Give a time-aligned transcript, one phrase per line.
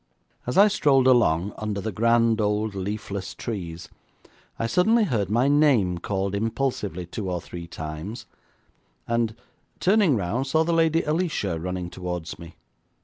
[0.47, 3.87] As I strolled along under the grand old leafless trees,
[4.57, 8.25] I suddenly heard my name called impulsively two or three times,
[9.07, 9.35] and
[9.79, 12.55] turning round saw the Lady Alicia running toward me.